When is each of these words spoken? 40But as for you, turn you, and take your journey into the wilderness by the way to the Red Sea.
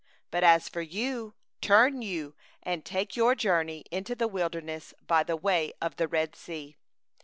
40But 0.31 0.41
as 0.41 0.67
for 0.67 0.81
you, 0.81 1.35
turn 1.61 2.01
you, 2.01 2.33
and 2.63 2.83
take 2.83 3.15
your 3.15 3.35
journey 3.35 3.85
into 3.91 4.15
the 4.15 4.27
wilderness 4.27 4.95
by 5.05 5.21
the 5.21 5.37
way 5.37 5.73
to 5.79 5.89
the 5.95 6.07
Red 6.07 6.35
Sea. 6.35 6.75